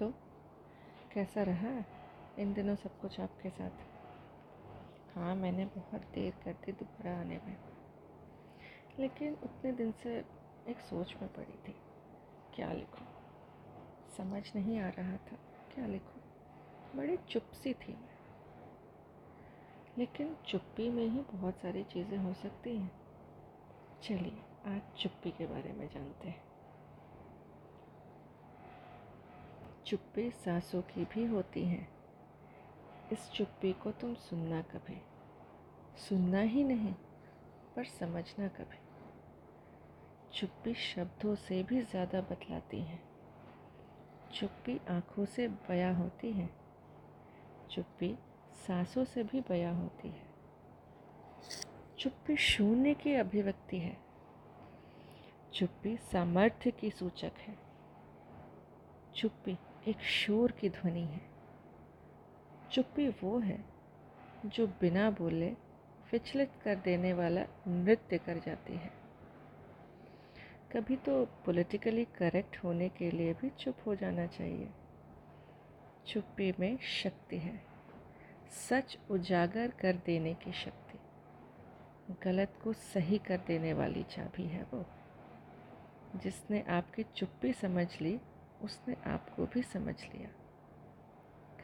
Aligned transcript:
तो 0.00 0.14
कैसा 1.12 1.42
रहा? 1.42 1.84
इन 2.38 2.54
दिनों 2.54 2.76
सब 2.76 3.00
कुछ 3.00 3.20
आपके 3.20 3.50
साथ? 3.50 3.70
हाँ 5.14 5.34
मैंने 5.34 5.64
बहुत 5.64 6.00
देर 6.00 6.34
कर 6.44 6.52
दी 6.52 6.72
दोबारा 6.72 7.20
आने 7.20 7.40
में। 7.44 7.56
लेकिन 8.98 9.34
उतने 9.34 9.72
दिन 9.72 9.92
से 9.92 10.24
एक 10.68 10.80
सोच 10.80 11.14
में 11.22 11.32
पड़ी 11.32 11.68
थी। 11.68 11.76
क्या 12.54 12.72
लिखूं? 12.72 13.06
समझ 14.16 14.56
नहीं 14.56 14.78
आ 14.78 14.88
रहा 14.88 15.16
था 15.16 15.36
क्या 15.74 15.86
लिखूं? 15.86 16.20
बड़ी 16.98 17.16
चुप 17.16 17.42
सी 17.42 17.74
थी 17.74 17.92
मैं। 17.92 18.14
लेकिन 19.98 20.36
चुप्पी 20.46 20.90
में 20.90 21.08
ही 21.08 21.20
बहुत 21.20 21.54
सारी 21.54 21.84
चीज़ें 21.84 22.18
हो 22.18 22.34
सकती 22.34 22.76
हैं। 22.76 22.92
चलिए, 24.02 24.42
आज 24.66 24.80
चुप्पी 24.98 25.30
के 25.30 25.46
बारे 25.46 25.72
में 25.72 25.88
जानते 25.88 26.28
हैं। 26.28 26.53
चुप्पी 29.94 30.30
सांसों 30.30 30.82
की 30.82 31.04
भी 31.04 31.24
होती 31.24 31.64
हैं। 31.64 31.88
इस 33.12 33.30
चुप्पी 33.30 33.72
को 33.72 33.90
तुम 33.90 34.14
सुनना 34.14 34.62
कभी। 34.62 35.00
सुनना 36.08 36.40
ही 36.40 36.64
नहीं, 36.64 36.94
पर 37.76 37.84
समझना 37.84 38.48
कभी। 38.48 38.78
चुप्पी 40.32 40.74
शब्दों 40.74 41.34
से 41.34 41.62
भी 41.62 41.82
ज़्यादा 41.82 42.20
बतलाती 42.20 42.80
है। 42.80 43.00
चुप्पी 44.34 44.80
आँखों 44.90 45.24
से 45.24 45.48
बया 45.48 45.96
होती 45.96 46.32
है। 46.32 46.50
चुप्पी 47.70 48.18
सांसों 48.66 49.04
से 49.04 49.22
भी 49.22 49.40
बया 49.40 49.72
होती 49.72 50.08
है। 50.08 50.26
चुप्पी 51.98 52.36
शून्य 52.36 52.94
की 52.94 53.14
अभिव्यक्ति 53.14 53.78
है। 53.78 53.96
चुप्पी 55.54 55.96
सामर्थ्य 55.96 56.70
की 56.70 56.90
सूचक 56.90 57.32
है। 57.38 57.58
चुप्पी 59.16 59.58
एक 59.88 60.00
शोर 60.00 60.50
की 60.50 60.68
ध्वनि 60.68 61.02
है। 61.02 61.20
चुप्पी 62.72 63.08
वो 63.08 63.38
है 63.38 63.64
जो 64.46 64.66
बिना 64.66 65.10
बोले 65.10 65.50
विचलित 66.12 66.50
कर 66.64 66.74
देने 66.76 67.12
वाला 67.12 67.44
नृत्य 67.68 68.18
कर 68.18 68.38
जाती 68.38 68.72
है। 68.72 68.90
कभी 70.72 70.96
तो 70.96 71.24
पॉलिटिकली 71.24 72.04
करेक्ट 72.04 72.56
होने 72.64 72.88
के 72.88 73.10
लिए 73.10 73.34
भी 73.34 73.50
चुप 73.50 73.76
हो 73.86 73.94
जाना 73.94 74.26
चाहिए। 74.26 74.70
चुप्पी 76.06 76.54
में 76.60 76.78
शक्ति 76.78 77.38
है। 77.38 77.64
सच 78.70 78.98
उजागर 79.10 79.70
कर 79.70 79.96
देने 80.06 80.34
की 80.34 80.52
शक्ति। 80.52 80.98
गलत 82.22 82.58
को 82.64 82.72
सही 82.72 83.18
कर 83.18 83.36
देने 83.36 83.72
वाली 83.72 84.02
चाबी 84.02 84.42
है 84.42 84.62
वो। 84.62 84.86
जिसने 86.18 86.62
आपकी 86.62 87.02
चुप्पी 87.02 87.52
समझ 87.52 88.00
ली 88.00 88.20
उसने 88.64 88.96
आपको 89.06 89.46
भी 89.46 89.62
समझ 89.62 89.94
लिया। 90.04 90.28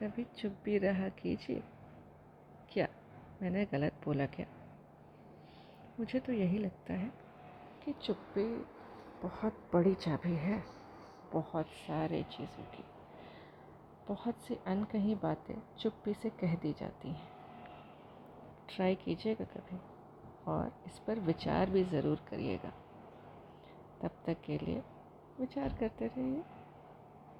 कभी 0.00 0.24
चुप 0.24 0.56
भी 0.64 0.78
रहा 0.78 1.08
कीजिए। 1.08 1.62
क्या? 2.72 2.88
मैंने 3.42 3.64
गलत 3.64 3.92
बोला 4.04 4.26
क्या? 4.26 4.46
मुझे 6.00 6.20
तो 6.20 6.32
यही 6.32 6.58
लगता 6.58 6.94
है 6.94 7.12
कि 7.84 7.92
चुप्पी 7.92 8.66
बहुत 9.22 9.70
बड़ी 9.72 9.94
चाबी 9.94 10.34
है, 10.36 10.64
बहुत 11.32 11.66
सारे 11.66 12.22
चीज़ों 12.22 12.64
की। 12.64 12.84
बहुत 14.08 14.34
सी 14.34 14.54
अनकही 14.66 15.14
बातें 15.14 15.54
चुप्पी 15.78 16.14
से 16.14 16.30
कह 16.30 16.54
दी 16.54 16.72
जाती 16.72 17.08
हैं। 17.08 17.28
ट्राई 18.68 18.94
कीजिएगा 18.94 19.44
कभी 19.44 19.78
और 20.46 20.72
इस 20.86 20.98
पर 20.98 21.18
विचार 21.18 21.70
भी 21.70 21.84
ज़रूर 21.84 22.24
करिएगा। 22.30 22.72
तब 24.02 24.10
तक 24.26 24.36
के 24.44 24.58
लिए 24.58 24.82
विचार 25.40 25.76
करते 25.80 26.06
रहिए। 26.06 26.42